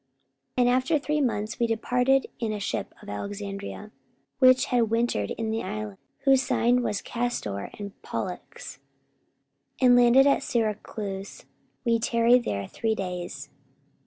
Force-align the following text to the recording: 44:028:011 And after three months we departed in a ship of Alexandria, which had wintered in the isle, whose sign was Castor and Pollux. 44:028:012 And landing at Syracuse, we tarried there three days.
44:028:011 0.57 0.57
And 0.61 0.69
after 0.75 0.97
three 0.97 1.21
months 1.21 1.59
we 1.59 1.67
departed 1.67 2.25
in 2.39 2.51
a 2.51 2.59
ship 2.59 2.91
of 3.03 3.07
Alexandria, 3.09 3.91
which 4.39 4.65
had 4.65 4.89
wintered 4.89 5.29
in 5.29 5.51
the 5.51 5.61
isle, 5.61 5.99
whose 6.23 6.41
sign 6.41 6.81
was 6.81 7.03
Castor 7.03 7.69
and 7.77 7.91
Pollux. 8.01 8.79
44:028:012 9.79 9.85
And 9.87 9.95
landing 9.95 10.25
at 10.27 10.41
Syracuse, 10.41 11.45
we 11.85 11.99
tarried 11.99 12.45
there 12.45 12.65
three 12.67 12.95
days. 12.95 13.51